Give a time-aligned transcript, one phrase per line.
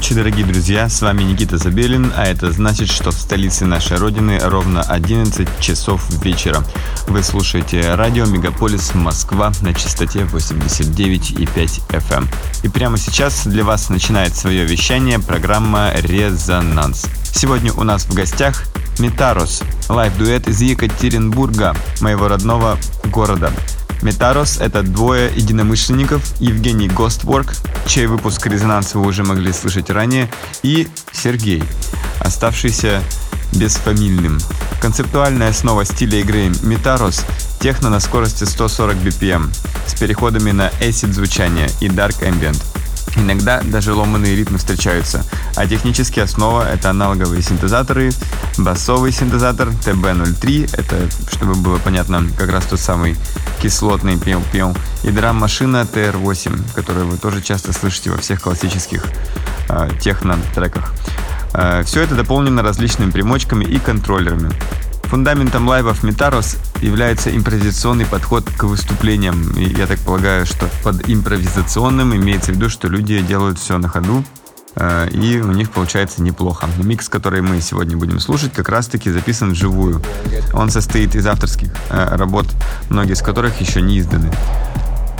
[0.00, 4.40] ночи, дорогие друзья, с вами Никита Забелин, а это значит, что в столице нашей родины
[4.42, 6.64] ровно 11 часов вечера.
[7.06, 12.16] Вы слушаете радио Мегаполис Москва на частоте 89,5 FM.
[12.16, 12.28] Эм.
[12.62, 17.04] И прямо сейчас для вас начинает свое вещание программа «Резонанс».
[17.34, 18.64] Сегодня у нас в гостях
[18.98, 22.78] Метарос, лайв-дуэт из Екатеринбурга, моего родного
[23.12, 23.52] города.
[24.02, 27.54] Метарос— это двое единомышленников, Евгений Гостворк,
[27.86, 30.30] чей выпуск «Резонанс» вы уже могли слышать ранее,
[30.62, 31.62] и Сергей,
[32.20, 33.02] оставшийся
[33.52, 34.38] бесфамильным.
[34.80, 37.24] Концептуальная основа стиля игры Метарос—
[37.60, 39.50] техно на скорости 140 BPM
[39.86, 42.62] с переходами на acid звучание и dark ambient—
[43.16, 45.24] Иногда даже ломанные ритмы встречаются,
[45.56, 48.10] а технически основа— это аналоговые синтезаторы,
[48.56, 53.16] басовый синтезатор TB03, это, чтобы было понятно, как раз тот самый
[53.60, 59.04] кислотный пел-пел, и драм-машина TR8, которую вы тоже часто слышите во всех классических
[59.68, 60.94] э, техно-треках.
[61.52, 64.50] Э, все это дополнено различными примочками и контроллерами.
[65.10, 69.50] Фундаментом лайвов Метарос является импровизационный подход к выступлениям.
[69.58, 73.88] И я так полагаю, что под импровизационным имеется в виду, что люди делают все на
[73.88, 74.22] ходу,
[74.76, 76.68] э, и у них получается неплохо.
[76.78, 80.00] Микс, который мы сегодня будем слушать, как раз-таки записан вживую.
[80.52, 82.46] Он состоит из авторских э, работ,
[82.88, 84.30] многие из которых еще не изданы.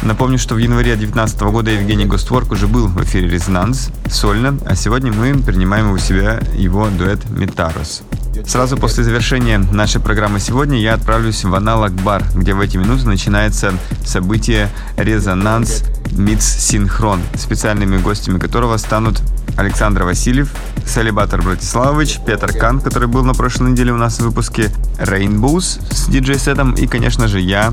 [0.03, 4.77] Напомню, что в январе 2019 года Евгений Гостворк уже был в эфире «Резонанс» сольно, а
[4.77, 8.03] сегодня мы принимаем у себя его дуэт «Метарос».
[8.47, 13.07] Сразу после завершения нашей программы сегодня я отправлюсь в аналог бар, где в эти минуты
[13.07, 13.75] начинается
[14.05, 19.23] событие «Резонанс Митс Синхрон», специальными гостями которого станут
[19.57, 20.53] Александр Васильев,
[20.87, 26.09] Салибатор Братиславович, Петр Кан, который был на прошлой неделе у нас в выпуске, Rainbows с
[26.09, 27.73] диджей-сетом и, конечно же, я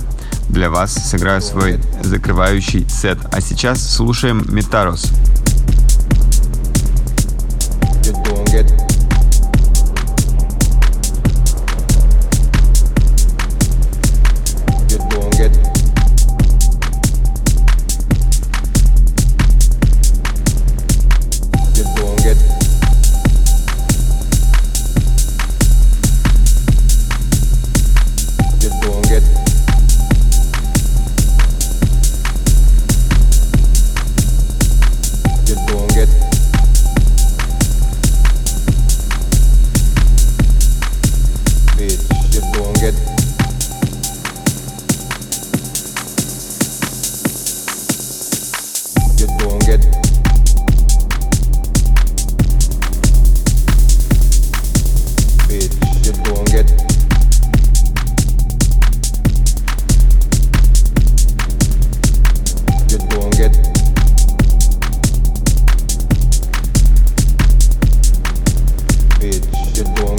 [0.49, 3.17] для вас сыграю свой закрывающий сет.
[3.31, 5.11] А сейчас слушаем Метарос.
[8.03, 8.86] You're doing it.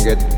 [0.08, 0.37] get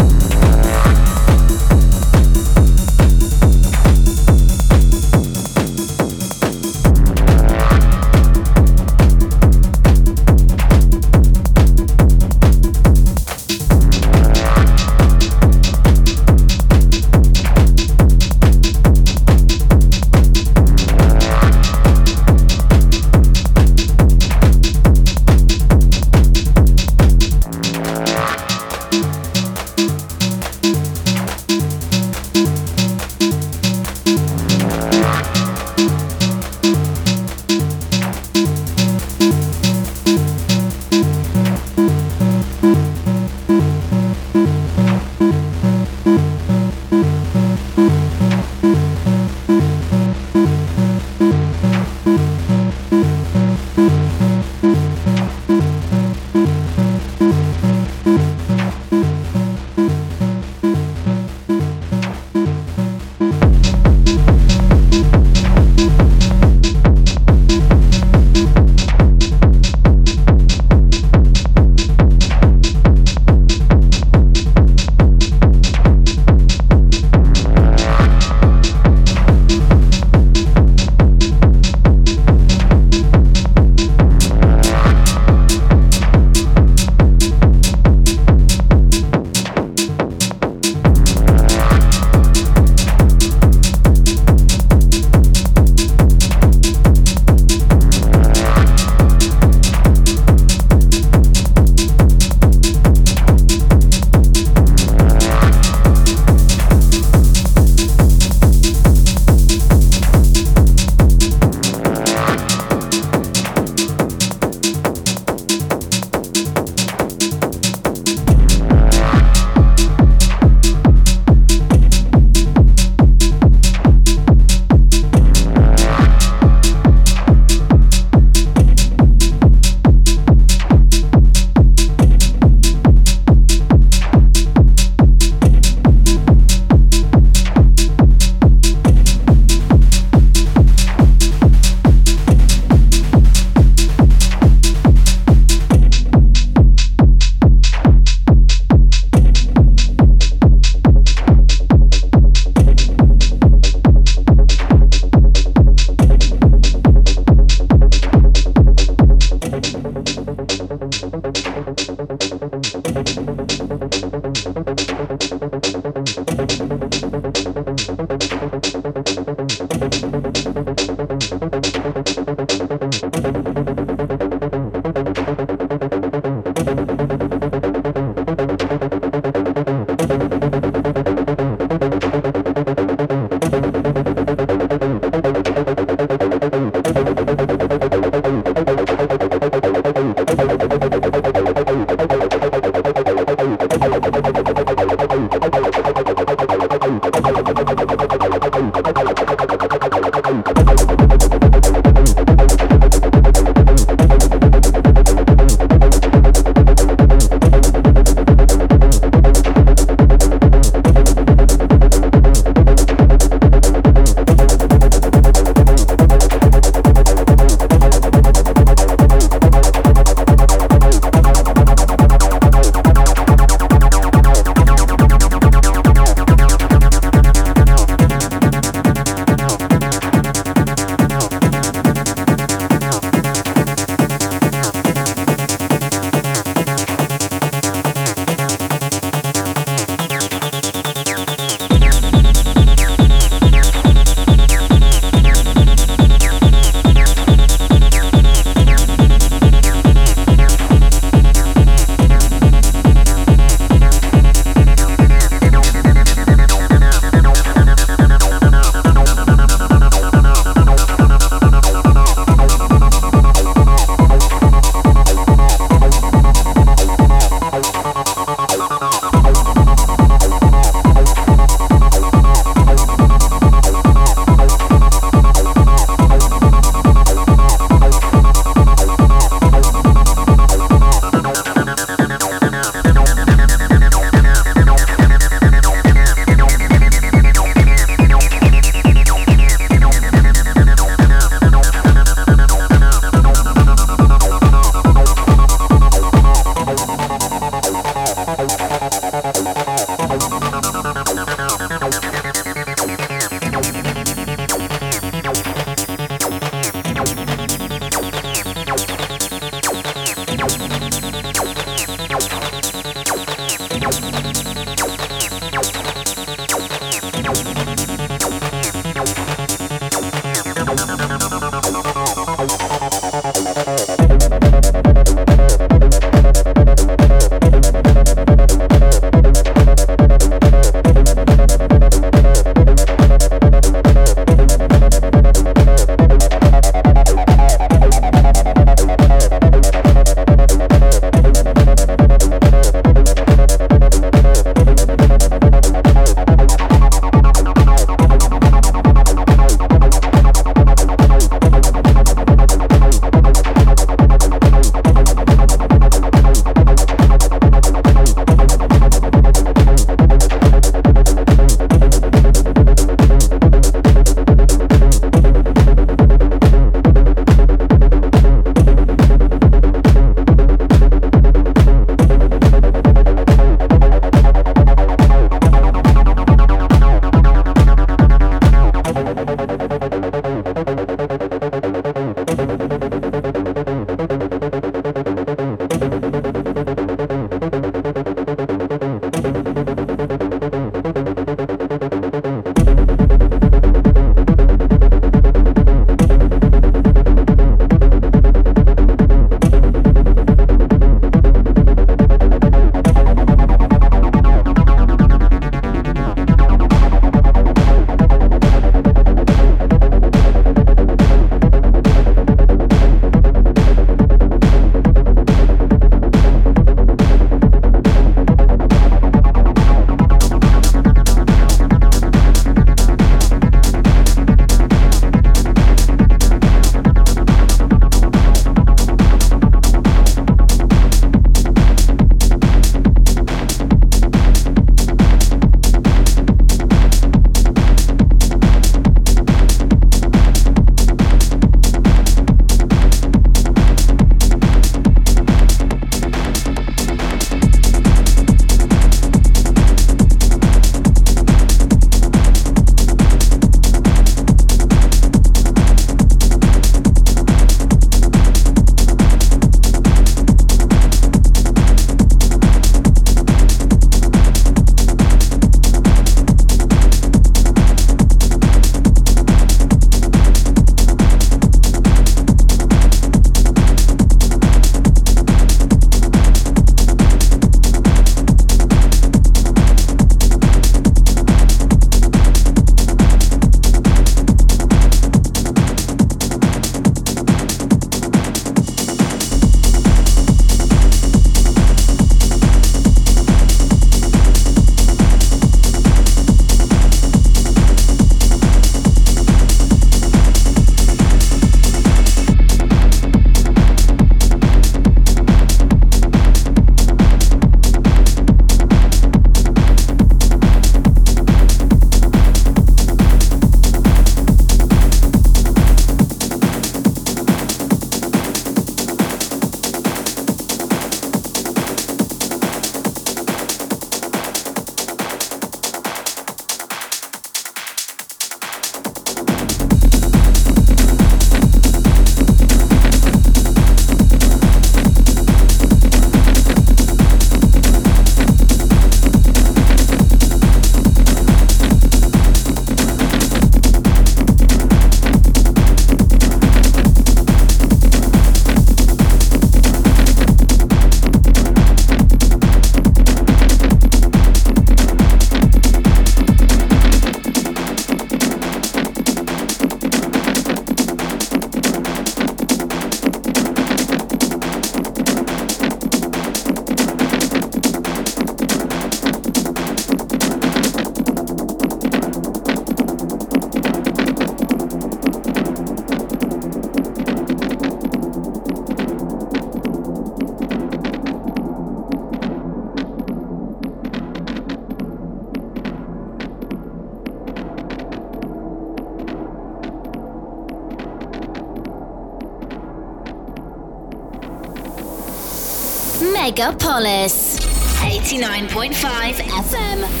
[596.81, 597.37] Megapolis
[597.79, 600.00] 89.5 FM.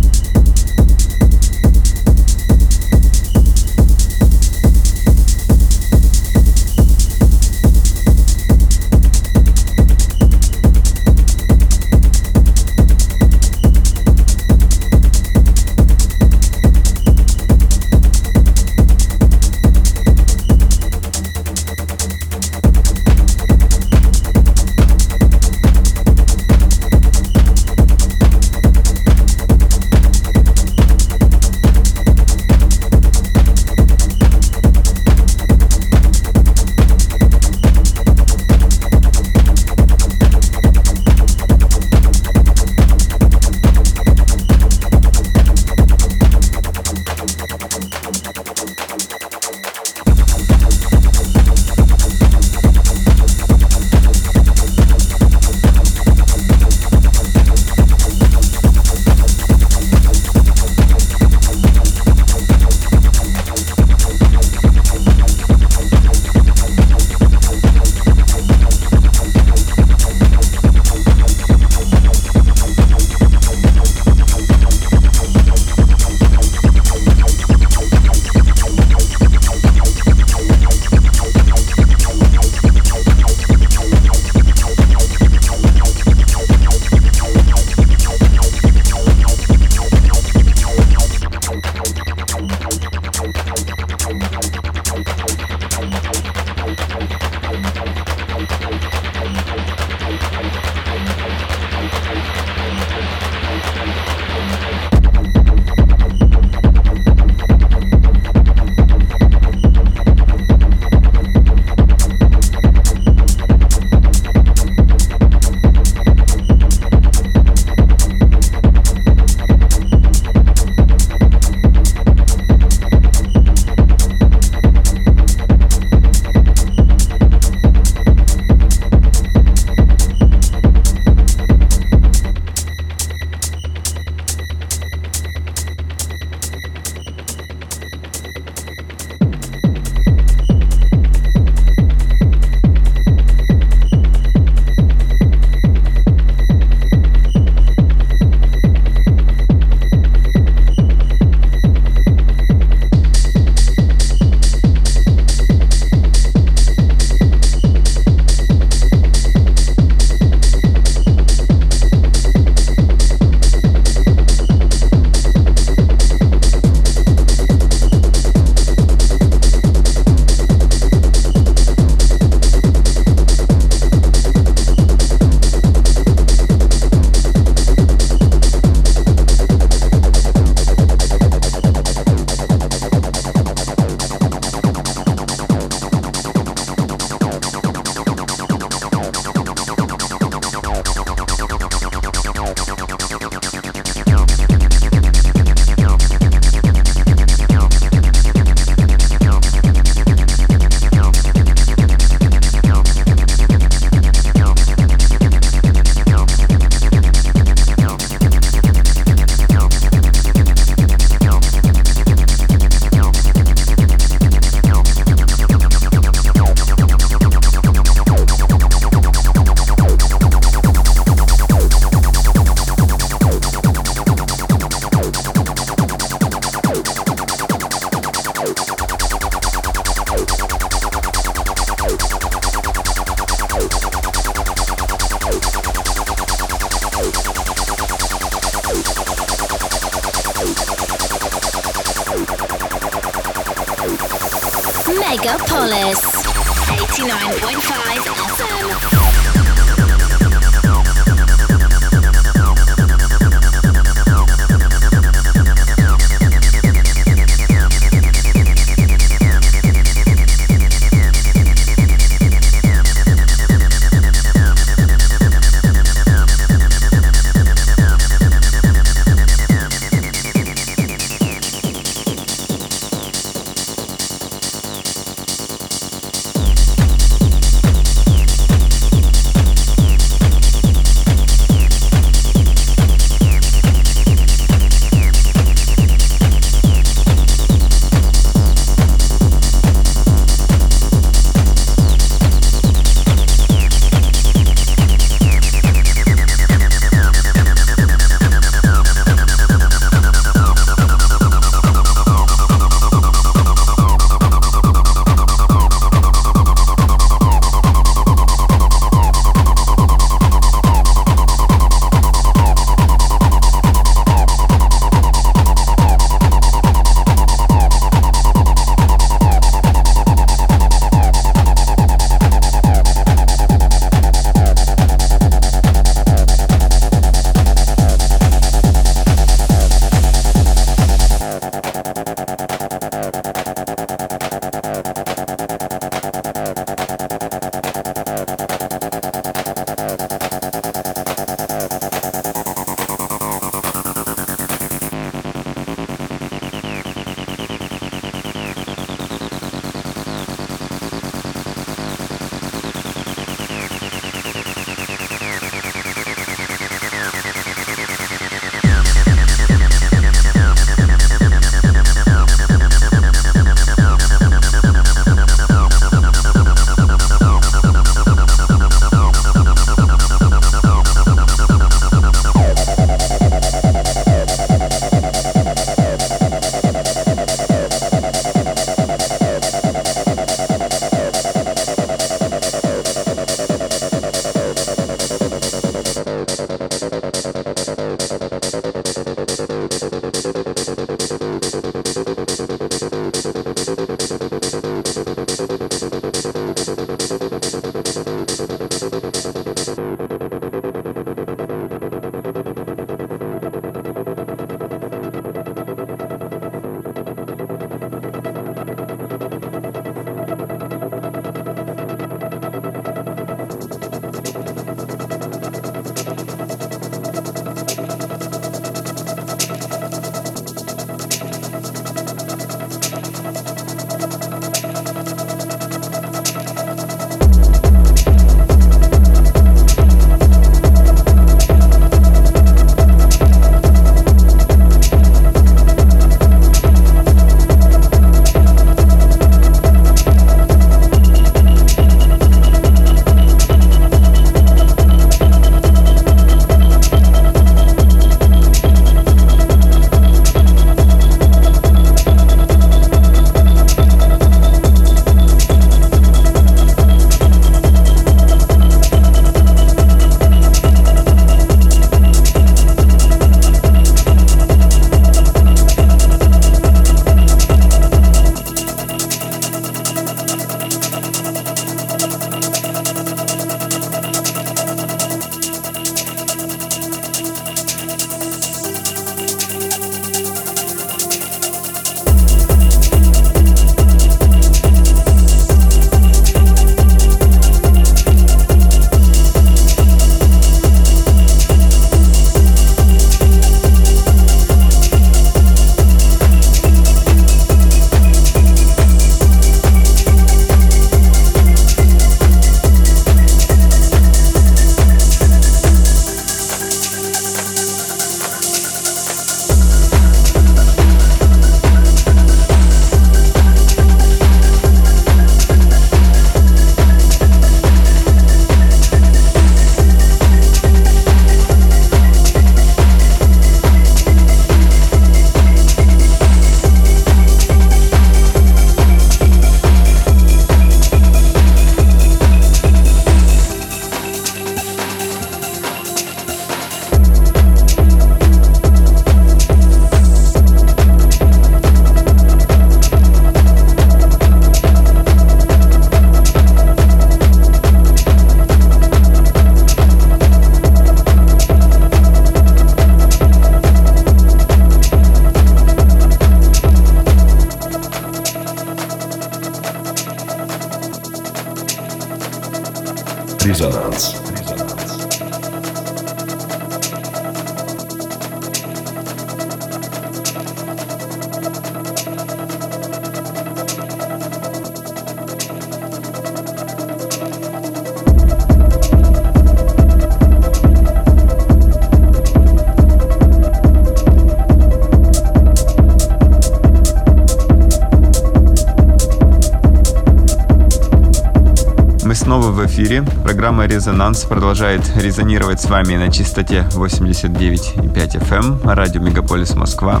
[592.30, 593.02] Снова в эфире.
[593.24, 600.00] Программа «Резонанс» продолжает резонировать с вами на частоте 89,5 FM, эм, радио «Мегаполис Москва».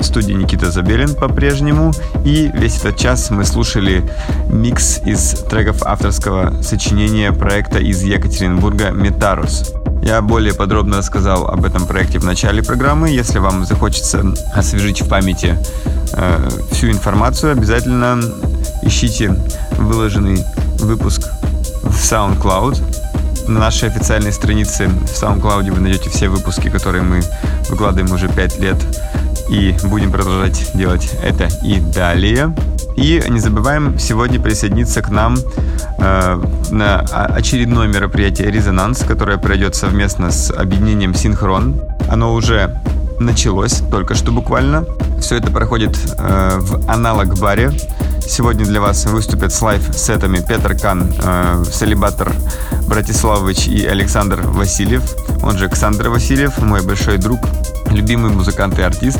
[0.00, 1.92] В студии Никита Забелин по-прежнему.
[2.24, 4.10] И весь этот час мы слушали
[4.48, 9.74] микс из треков авторского сочинения проекта из Екатеринбурга «Метарус».
[10.02, 13.10] Я более подробно рассказал об этом проекте в начале программы.
[13.10, 14.24] Если вам захочется
[14.54, 15.58] освежить в памяти
[16.14, 18.22] э, всю информацию, обязательно
[18.82, 19.36] ищите
[19.76, 20.42] выложенный
[20.78, 21.28] выпуск
[21.82, 23.48] в SoundCloud.
[23.48, 27.22] На нашей официальной странице в SoundCloud вы найдете все выпуски, которые мы
[27.68, 28.76] выкладываем уже 5 лет.
[29.50, 32.54] И будем продолжать делать это и далее.
[32.96, 35.36] И не забываем сегодня присоединиться к нам
[35.98, 41.80] э, на очередное мероприятие «Резонанс», которое пройдет совместно с объединением «Синхрон».
[42.08, 42.80] Оно уже
[43.20, 44.84] началось только что буквально.
[45.20, 47.72] Все это проходит э, в аналог-баре
[48.26, 52.32] Сегодня для вас выступят с лайв-сетами Петр Кан, э, Салибатор
[52.88, 55.02] Братиславович и Александр Васильев,
[55.42, 57.40] он же Александр Васильев, мой большой друг,
[57.90, 59.18] любимый музыкант и артист.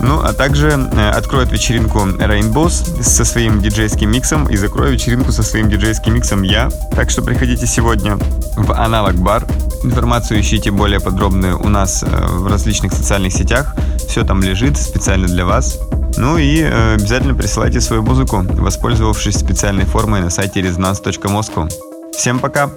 [0.00, 5.42] Ну, а также э, откроет вечеринку Rainbows со своим диджейским миксом и закрою вечеринку со
[5.42, 6.68] своим диджейским миксом я.
[6.94, 8.18] Так что приходите сегодня
[8.56, 9.44] в Аналог Бар.
[9.82, 13.74] Информацию ищите более подробную у нас э, в различных социальных сетях.
[14.08, 15.78] Все там лежит специально для вас.
[16.16, 21.70] Ну и э, обязательно присылайте свою музыку, воспользовавшись специальной формой на сайте resonance.moscow.
[22.12, 22.70] Всем пока!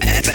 [0.00, 0.31] time.